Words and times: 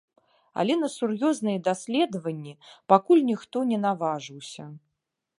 Але 0.61 0.73
на 0.83 0.87
сур'ёзныя 0.93 1.59
даследаванні 1.67 2.53
пакуль 2.93 3.21
ніхто 3.31 3.57
не 3.73 3.77
наважыўся. 3.85 4.65